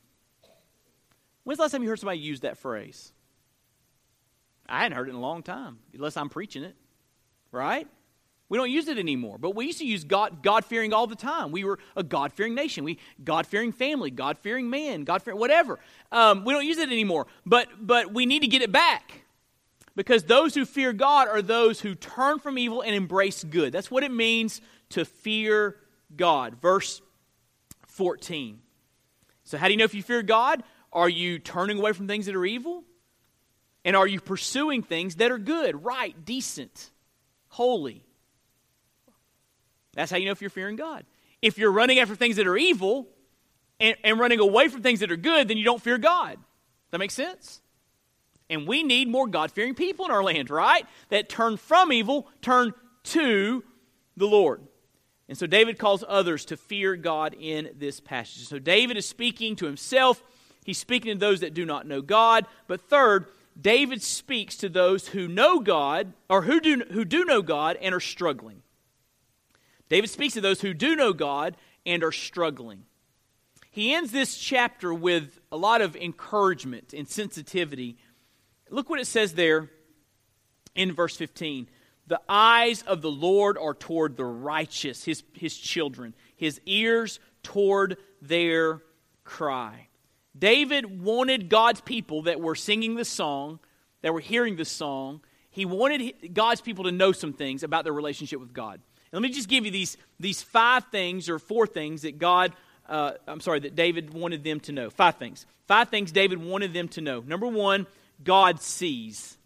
[1.45, 3.13] When's the last time you heard somebody use that phrase?
[4.69, 6.75] I hadn't heard it in a long time, unless I'm preaching it,
[7.53, 7.87] right?
[8.49, 11.17] We don't use it anymore, but we used to use God God fearing all the
[11.17, 11.51] time.
[11.51, 15.41] We were a God fearing nation, we God fearing family, God fearing man, God fearing
[15.41, 15.79] whatever.
[16.13, 19.25] Um, we don't use it anymore, but but we need to get it back
[19.97, 23.73] because those who fear God are those who turn from evil and embrace good.
[23.73, 25.77] That's what it means to fear
[26.15, 26.61] God.
[26.61, 27.03] Verse
[27.97, 28.61] 14.
[29.45, 30.63] So, how do you know if you fear God?
[30.93, 32.85] Are you turning away from things that are evil?
[33.85, 36.91] And are you pursuing things that are good, right, decent,
[37.49, 38.05] holy?
[39.95, 41.05] That's how you know if you're fearing God.
[41.41, 43.09] If you're running after things that are evil
[43.79, 46.39] and, and running away from things that are good, then you don't fear God.
[46.91, 47.61] That makes sense?
[48.51, 50.85] And we need more God fearing people in our land, right?
[51.09, 52.73] That turn from evil, turn
[53.05, 53.65] to
[54.17, 54.63] the Lord.
[55.29, 58.47] And so David calls others to fear God in this passage.
[58.47, 60.23] So David is speaking to himself,
[60.65, 62.47] he's speaking to those that do not know God.
[62.69, 63.27] But third,
[63.61, 67.95] David speaks to those who know God, or who do, who do know God and
[67.95, 68.63] are struggling.
[69.89, 72.83] David speaks to those who do know God and are struggling.
[73.71, 77.97] He ends this chapter with a lot of encouragement and sensitivity
[78.71, 79.71] Look what it says there
[80.75, 81.69] in verse 15.
[82.07, 87.97] The eyes of the Lord are toward the righteous, his, his children, his ears toward
[88.23, 88.83] their
[89.25, 89.89] cry.
[90.39, 93.59] David wanted God's people that were singing the song,
[94.03, 95.21] that were hearing the song,
[95.57, 98.75] he wanted God's people to know some things about their relationship with God.
[99.11, 102.53] And let me just give you these, these five things or four things that God,
[102.87, 104.91] uh, I'm sorry, that David wanted them to know.
[104.91, 105.47] Five things.
[105.67, 107.21] Five things David wanted them to know.
[107.21, 107.87] Number one,
[108.23, 109.39] God sees.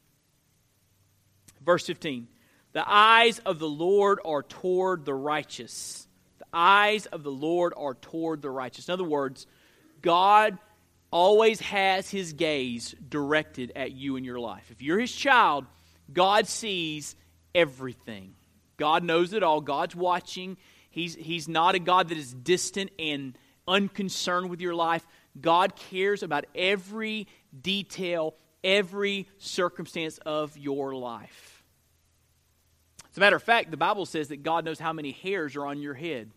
[1.64, 2.26] Verse 15
[2.72, 6.06] The eyes of the Lord are toward the righteous.
[6.38, 8.88] The eyes of the Lord are toward the righteous.
[8.88, 9.46] In other words,
[10.02, 10.58] God
[11.10, 14.70] always has his gaze directed at you in your life.
[14.70, 15.66] If you're his child,
[16.12, 17.16] God sees
[17.54, 18.34] everything.
[18.76, 19.60] God knows it all.
[19.60, 20.56] God's watching.
[20.90, 25.06] He's, he's not a God that is distant and unconcerned with your life.
[25.40, 27.26] God cares about every
[27.60, 31.49] detail every circumstance of your life.
[33.20, 35.82] A matter of fact, the Bible says that God knows how many hairs are on
[35.82, 36.30] your head.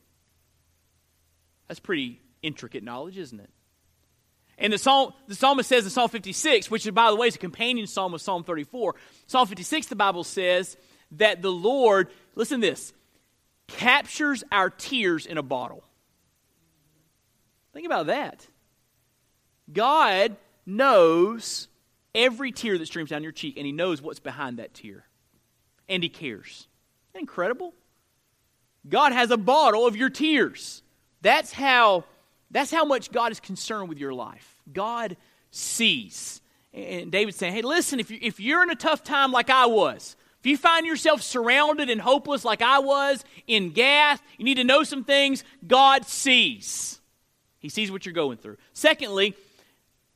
[1.70, 3.50] That's pretty intricate knowledge, isn't it?
[4.58, 7.40] And the, psalm, the psalmist says in Psalm 56, which, by the way, is a
[7.40, 8.96] companion psalm of Psalm 34.
[9.28, 10.76] Psalm 56, the Bible says
[11.12, 12.92] that the Lord, listen to this,
[13.68, 15.86] captures our tears in a bottle.
[17.72, 18.46] Think about that.
[19.72, 21.70] God knows
[22.14, 25.06] every tear that streams down your cheek, and He knows what's behind that tear.
[25.88, 26.68] And He cares.
[27.16, 27.74] Incredible.
[28.88, 30.82] God has a bottle of your tears.
[31.22, 32.04] That's how,
[32.52, 34.58] that's how much God is concerned with your life.
[34.72, 35.16] God
[35.52, 36.42] sees.
[36.74, 39.68] And David's saying, hey, listen, if, you, if you're in a tough time like I
[39.68, 44.56] was, if you find yourself surrounded and hopeless like I was in Gath, you need
[44.56, 45.44] to know some things.
[45.66, 47.00] God sees.
[47.60, 48.58] He sees what you're going through.
[48.74, 49.36] Secondly,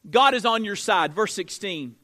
[0.09, 1.13] God is on your side.
[1.13, 1.95] Verse 16.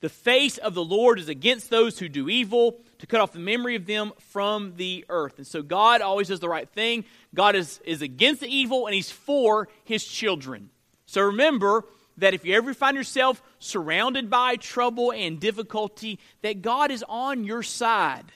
[0.00, 3.38] The face of the Lord is against those who do evil, to cut off the
[3.38, 5.38] memory of them from the earth.
[5.38, 7.04] And so God always does the right thing.
[7.34, 10.70] God is, is against the evil, and He's for His children.
[11.06, 11.84] So remember
[12.18, 17.44] that if you ever find yourself surrounded by trouble and difficulty, that God is on
[17.44, 18.32] your side.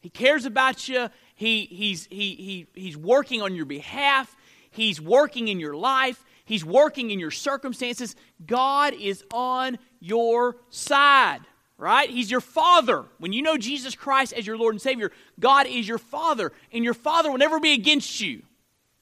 [0.00, 1.08] He cares about you.
[1.34, 4.36] He, he's, he, he, he's working on your behalf.
[4.70, 6.24] He's working in your life.
[6.44, 8.14] He's working in your circumstances.
[8.44, 11.40] God is on your side,
[11.78, 12.08] right?
[12.08, 13.04] He's your Father.
[13.18, 16.84] When you know Jesus Christ as your Lord and Savior, God is your Father, and
[16.84, 18.42] your Father will never be against you.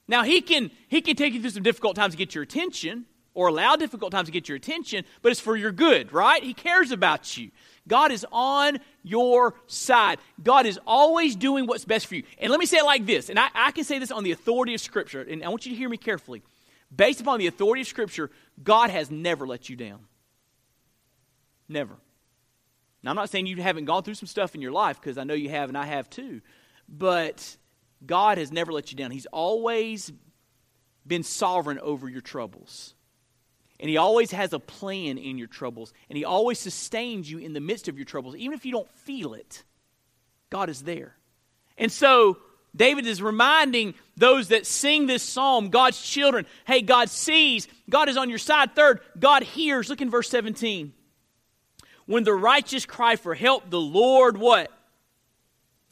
[0.07, 3.05] Now, He can, he can take you through some difficult times to get your attention,
[3.35, 6.41] or allow difficult times to get your attention, but it's for your good, right?
[6.41, 7.51] He cares about you.
[7.87, 10.19] God is on your side.
[10.41, 12.23] God is always doing what's best for you.
[12.39, 14.31] And let me say it like this, and I, I can say this on the
[14.31, 16.41] authority of Scripture, and I want you to hear me carefully.
[16.95, 18.31] Based upon the authority of Scripture,
[18.63, 19.99] God has never let you down.
[21.67, 21.97] Never.
[23.05, 25.23] Now, I'm not saying you haven't gone through some stuff in your life, because I
[25.25, 26.41] know you have, and I have too,
[26.89, 27.55] but
[28.03, 29.11] God has never let you down.
[29.11, 30.11] He's always
[31.05, 32.95] been sovereign over your troubles.
[33.79, 35.93] And He always has a plan in your troubles.
[36.09, 38.35] And He always sustains you in the midst of your troubles.
[38.37, 39.63] Even if you don't feel it,
[40.49, 41.15] God is there.
[41.77, 42.37] And so,
[42.75, 48.17] David is reminding those that sing this psalm, God's children, hey, God sees, God is
[48.17, 48.75] on your side.
[48.75, 49.89] Third, God hears.
[49.89, 50.91] Look in verse 17.
[52.05, 54.71] When the righteous cry for help, the Lord what?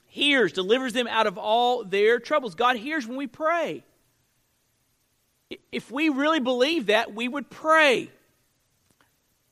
[0.06, 2.54] Hears, delivers them out of all their troubles.
[2.54, 3.84] God hears when we pray.
[5.72, 8.10] If we really believe that, we would pray.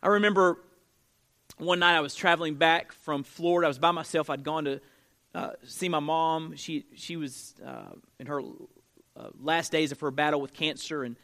[0.03, 0.59] I remember
[1.57, 3.67] one night I was traveling back from Florida.
[3.67, 4.29] I was by myself.
[4.29, 4.81] I'd gone to
[5.33, 6.55] uh, see my mom.
[6.55, 11.15] She she was uh, in her uh, last days of her battle with cancer, and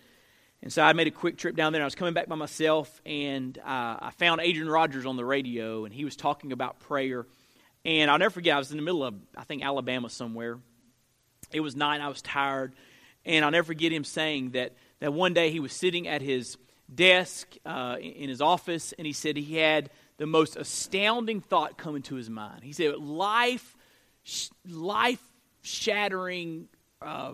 [0.61, 1.79] and so I made a quick trip down there.
[1.79, 3.61] And I was coming back by myself, and uh,
[3.99, 7.27] I found Adrian Rogers on the radio, and he was talking about prayer.
[7.85, 8.55] And I'll never forget.
[8.55, 10.59] I was in the middle of I think Alabama somewhere.
[11.51, 12.01] It was night.
[12.01, 12.73] I was tired.
[13.25, 16.57] And I'll never forget him saying that, that one day he was sitting at his
[16.93, 21.95] desk uh, in his office and he said he had the most astounding thought come
[21.95, 22.63] into his mind.
[22.63, 23.75] He said, life,
[24.67, 25.21] life
[25.61, 26.69] shattering,
[27.01, 27.33] uh,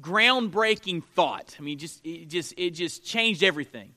[0.00, 1.56] groundbreaking thought.
[1.58, 3.92] I mean, just, it, just, it just changed everything.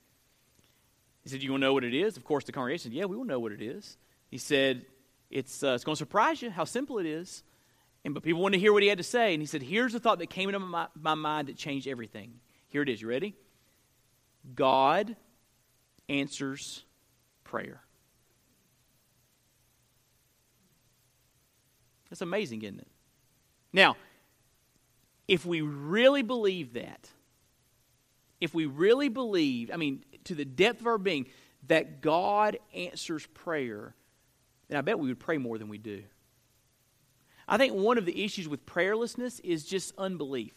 [1.24, 2.18] He said, You want to know what it is?
[2.18, 3.98] Of course, the congregation said, Yeah, we will know what it is.
[4.30, 4.86] He said,
[5.30, 7.44] It's, uh, it's going to surprise you how simple it is.
[8.04, 9.34] And, but people wanted to hear what he had to say.
[9.34, 12.34] And he said, Here's the thought that came into my, my mind that changed everything.
[12.70, 13.02] Here it is.
[13.02, 13.36] You ready?
[14.56, 15.16] God
[16.10, 16.84] answers
[17.44, 17.82] prayer.
[22.10, 22.88] That's amazing, isn't it?
[23.72, 23.96] Now,
[25.32, 27.08] if we really believe that,
[28.41, 31.28] if we really believe, I mean, to the depth of our being,
[31.67, 33.96] that God answers prayer,
[34.67, 36.04] then I bet we would pray more than we do.
[37.48, 40.52] I think one of the issues with prayerlessness is just unbelief.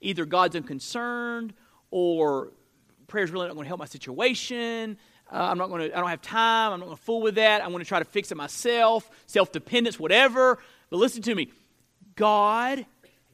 [0.00, 1.54] Either God's unconcerned
[1.92, 2.50] or
[3.06, 4.98] prayer's really not going to help my situation.
[5.32, 6.72] Uh, I'm not going to, I don't have time.
[6.72, 7.62] I'm not going to fool with that.
[7.62, 10.58] I'm going to try to fix it myself, self dependence, whatever.
[10.90, 11.52] But listen to me
[12.16, 12.86] God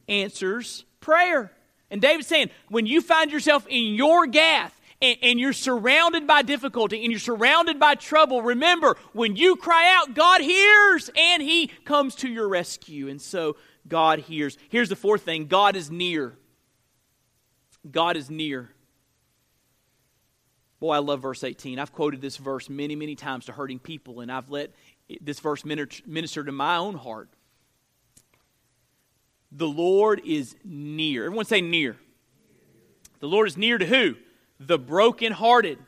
[0.07, 1.51] answers prayer.
[1.89, 6.41] And David's saying, when you find yourself in your Gath, and, and you're surrounded by
[6.41, 11.67] difficulty and you're surrounded by trouble, remember, when you cry out, God hears and He
[11.85, 13.07] comes to your rescue.
[13.07, 14.57] And so God hears.
[14.69, 16.35] Here's the fourth thing God is near.
[17.89, 18.71] God is near.
[20.79, 21.79] Boy, I love verse 18.
[21.79, 24.71] I've quoted this verse many, many times to hurting people, and I've let
[25.21, 27.29] this verse minister to my own heart.
[29.51, 31.25] The Lord is near.
[31.25, 31.97] Everyone say near.
[33.19, 34.15] The Lord is near to who?
[34.59, 35.79] the brokenhearted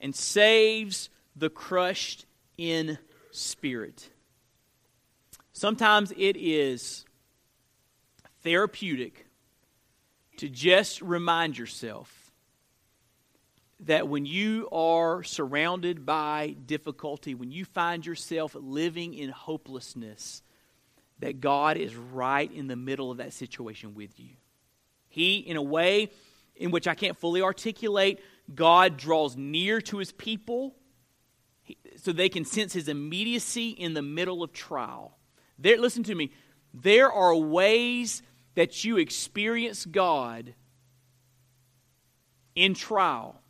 [0.00, 2.98] and saves the crushed in
[3.30, 4.08] spirit.
[5.52, 7.04] Sometimes it is
[8.42, 9.26] therapeutic
[10.38, 12.32] to just remind yourself
[13.80, 20.42] that when you are surrounded by difficulty, when you find yourself living in hopelessness,
[21.24, 24.28] that God is right in the middle of that situation with you.
[25.08, 26.10] He, in a way,
[26.54, 28.20] in which I can't fully articulate,
[28.54, 30.76] God draws near to his people
[31.96, 35.16] so they can sense his immediacy in the middle of trial.
[35.58, 36.30] There, listen to me.
[36.74, 38.22] There are ways
[38.54, 40.52] that you experience God
[42.54, 43.40] in trial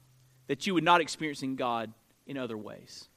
[0.46, 1.92] that you would not experience in God
[2.24, 3.08] in other ways.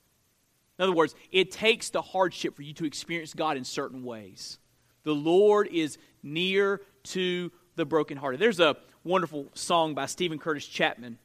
[0.78, 4.60] In other words, it takes the hardship for you to experience God in certain ways.
[5.04, 8.40] The Lord is near to the brokenhearted.
[8.40, 11.18] There's a wonderful song by Steven Curtis Chapman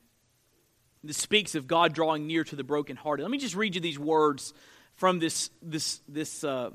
[1.05, 3.25] that speaks of God drawing near to the brokenhearted.
[3.25, 4.55] Let me just read you these words
[4.95, 6.71] from this, this, this, uh,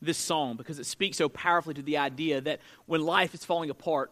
[0.00, 3.70] this song because it speaks so powerfully to the idea that when life is falling
[3.70, 4.10] apart,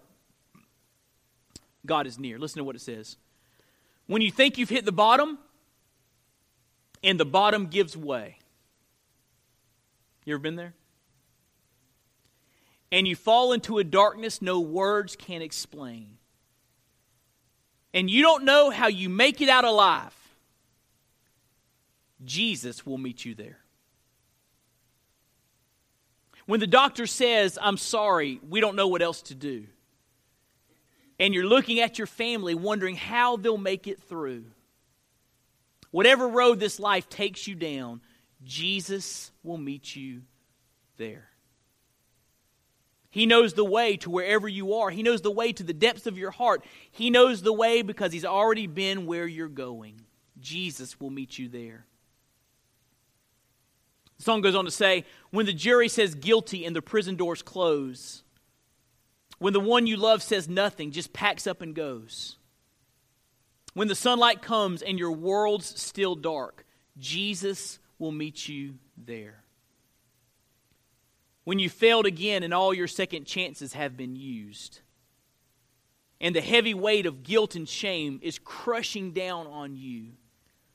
[1.86, 2.38] God is near.
[2.38, 3.16] Listen to what it says.
[4.06, 5.38] When you think you've hit the bottom
[7.02, 8.38] and the bottom gives way.
[10.24, 10.74] You ever been there?
[12.90, 16.18] And you fall into a darkness no words can explain
[17.94, 20.14] and you don't know how you make it out alive,
[22.24, 23.58] Jesus will meet you there.
[26.46, 29.66] When the doctor says, I'm sorry, we don't know what else to do,
[31.18, 34.44] and you're looking at your family wondering how they'll make it through.
[35.90, 38.00] Whatever road this life takes you down,
[38.44, 40.22] Jesus will meet you
[40.96, 41.28] there.
[43.10, 44.90] He knows the way to wherever you are.
[44.90, 46.64] He knows the way to the depths of your heart.
[46.90, 50.02] He knows the way because He's already been where you're going.
[50.38, 51.86] Jesus will meet you there.
[54.18, 57.42] The song goes on to say when the jury says guilty and the prison doors
[57.42, 58.24] close,
[59.38, 62.36] when the one you love says nothing, just packs up and goes,
[63.78, 66.66] when the sunlight comes and your world's still dark,
[66.98, 69.44] Jesus will meet you there.
[71.44, 74.80] When you failed again and all your second chances have been used,
[76.20, 80.08] and the heavy weight of guilt and shame is crushing down on you,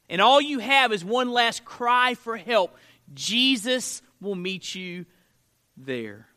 [0.08, 2.74] and all you have is one last cry for help,
[3.14, 5.06] Jesus will meet you
[5.76, 6.30] there.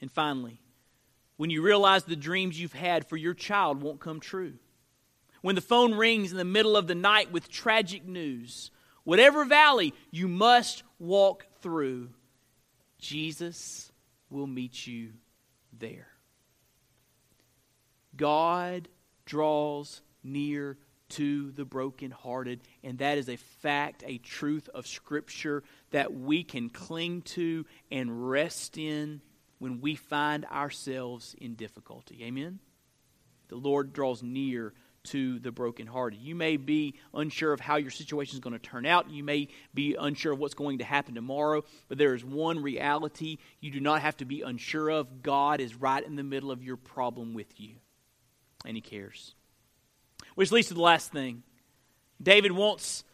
[0.00, 0.58] And finally,
[1.36, 4.54] when you realize the dreams you've had for your child won't come true,
[5.42, 8.70] when the phone rings in the middle of the night with tragic news,
[9.04, 12.08] whatever valley you must walk through,
[12.98, 13.92] Jesus
[14.30, 15.10] will meet you
[15.78, 16.08] there.
[18.16, 18.88] God
[19.26, 20.78] draws near
[21.12, 22.60] to the brokenhearted.
[22.82, 28.30] And that is a fact, a truth of Scripture that we can cling to and
[28.30, 29.20] rest in
[29.58, 32.24] when we find ourselves in difficulty.
[32.24, 32.60] Amen?
[33.48, 34.72] The Lord draws near
[35.04, 36.20] to the brokenhearted.
[36.20, 39.10] You may be unsure of how your situation is going to turn out.
[39.10, 43.38] You may be unsure of what's going to happen tomorrow, but there is one reality
[43.60, 45.22] you do not have to be unsure of.
[45.22, 47.76] God is right in the middle of your problem with you,
[48.64, 49.34] and He cares.
[50.34, 51.42] Which leads to the last thing.
[52.22, 53.04] David wants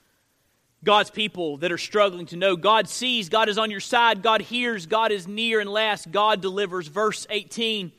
[0.84, 4.42] God's people that are struggling to know God sees, God is on your side, God
[4.42, 6.86] hears, God is near, and last, God delivers.
[6.86, 7.92] Verse 18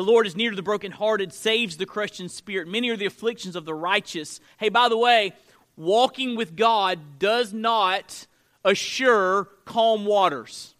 [0.00, 2.66] The Lord is near to the brokenhearted, saves the crushed spirit.
[2.66, 4.40] Many are the afflictions of the righteous.
[4.56, 5.34] Hey, by the way,
[5.76, 8.26] walking with God does not
[8.64, 10.74] assure calm waters.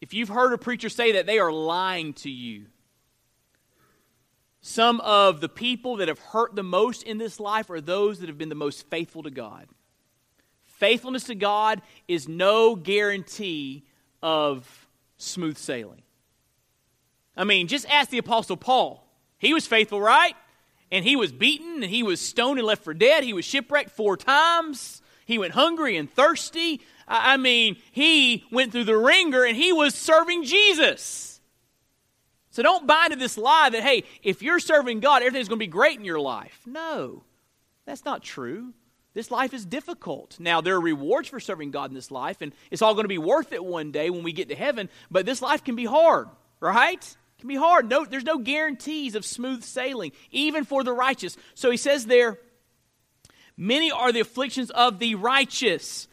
[0.00, 2.66] If you've heard a preacher say that, they are lying to you.
[4.62, 8.28] Some of the people that have hurt the most in this life are those that
[8.28, 9.68] have been the most faithful to God.
[10.64, 13.84] Faithfulness to God is no guarantee
[14.24, 14.88] of
[15.18, 16.02] smooth sailing.
[17.36, 19.06] I mean, just ask the Apostle Paul.
[19.38, 20.34] He was faithful, right?
[20.90, 23.24] And he was beaten and he was stoned and left for dead.
[23.24, 25.00] He was shipwrecked four times.
[25.24, 26.80] He went hungry and thirsty.
[27.08, 31.40] I mean, he went through the ringer and he was serving Jesus.
[32.50, 35.64] So don't buy into this lie that, hey, if you're serving God, everything's going to
[35.64, 36.60] be great in your life.
[36.66, 37.24] No,
[37.86, 38.74] that's not true.
[39.14, 40.38] This life is difficult.
[40.38, 43.08] Now, there are rewards for serving God in this life, and it's all going to
[43.08, 45.84] be worth it one day when we get to heaven, but this life can be
[45.84, 46.28] hard,
[46.60, 47.16] right?
[47.42, 47.90] Can be hard.
[47.90, 51.36] No, there's no guarantees of smooth sailing, even for the righteous.
[51.56, 52.38] So he says there,
[53.56, 56.06] Many are the afflictions of the righteous,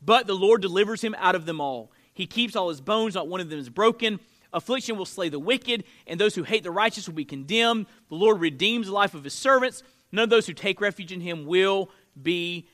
[0.00, 1.90] but the Lord delivers him out of them all.
[2.14, 4.20] He keeps all his bones, not one of them is broken.
[4.52, 7.86] Affliction will slay the wicked, and those who hate the righteous will be condemned.
[8.08, 9.82] The Lord redeems the life of his servants.
[10.12, 11.90] None of those who take refuge in him will
[12.22, 12.68] be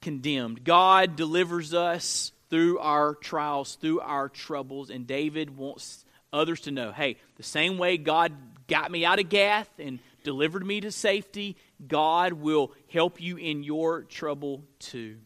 [0.00, 0.64] condemned.
[0.64, 6.92] God delivers us through our trials, through our troubles, and David wants others to know
[6.92, 8.32] hey, the same way God
[8.66, 11.56] got me out of Gath and delivered me to safety,
[11.86, 15.16] God will help you in your trouble too.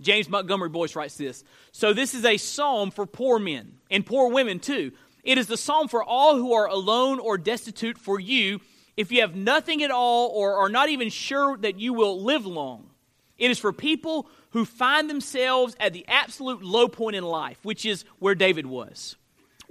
[0.00, 4.30] James Montgomery Boice writes this So, this is a psalm for poor men and poor
[4.30, 4.92] women too.
[5.22, 8.60] It is the psalm for all who are alone or destitute for you,
[8.96, 12.44] if you have nothing at all or are not even sure that you will live
[12.44, 12.90] long.
[13.38, 17.84] It is for people who find themselves at the absolute low point in life, which
[17.84, 19.16] is where David was,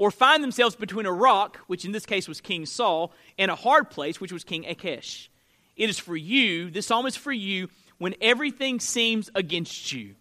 [0.04, 3.56] or find themselves between a rock, which in this case was King Saul, and a
[3.56, 5.32] hard place, which was King Achish.
[5.78, 10.16] It is for you, this psalm is for you when everything seems against you.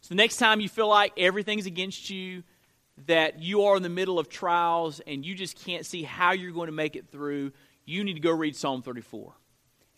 [0.00, 2.44] So the next time you feel like everything's against you,
[3.06, 6.52] that you are in the middle of trials and you just can't see how you're
[6.52, 7.50] going to make it through,
[7.84, 9.32] you need to go read Psalm 34.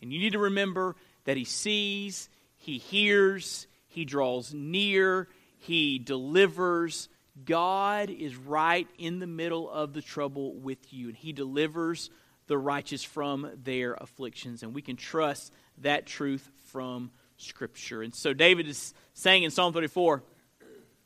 [0.01, 0.95] And you need to remember
[1.25, 5.27] that He sees, He hears, He draws near,
[5.59, 7.09] He delivers.
[7.45, 12.09] God is right in the middle of the trouble with you, and He delivers
[12.47, 14.63] the righteous from their afflictions.
[14.63, 18.01] And we can trust that truth from Scripture.
[18.01, 20.23] And so David is saying in Psalm 34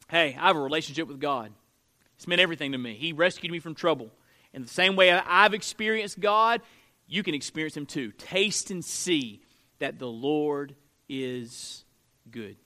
[0.09, 1.51] Hey, I have a relationship with God.
[2.15, 2.95] It's meant everything to me.
[2.95, 4.11] He rescued me from trouble.
[4.53, 6.61] In the same way I've experienced God,
[7.07, 8.11] you can experience Him too.
[8.11, 9.41] Taste and see
[9.79, 10.75] that the Lord
[11.09, 11.83] is
[12.29, 12.57] good.